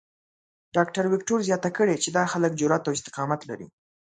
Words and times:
ډاکټر 0.75 1.05
وېکټور 1.09 1.39
زیاته 1.47 1.69
کړې 1.77 1.95
چې 2.03 2.09
دا 2.17 2.23
خلک 2.31 2.51
جرات 2.59 2.83
او 2.85 2.95
استقامت 2.97 3.41
لري. 3.49 3.67